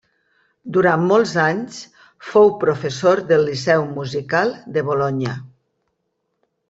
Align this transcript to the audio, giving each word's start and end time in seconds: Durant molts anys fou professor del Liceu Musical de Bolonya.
Durant 0.77 1.03
molts 1.09 1.33
anys 1.43 1.77
fou 2.29 2.49
professor 2.63 3.21
del 3.33 3.45
Liceu 3.51 3.85
Musical 3.99 4.55
de 4.79 4.85
Bolonya. 4.89 5.37